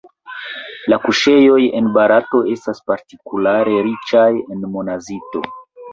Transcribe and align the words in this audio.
La 0.93 0.97
kuŝejoj 1.03 1.59
en 1.81 1.91
Barato 1.99 2.41
estas 2.55 2.81
partikulare 2.89 3.77
riĉaj 3.89 4.27
en 4.57 4.69
monazito. 4.77 5.45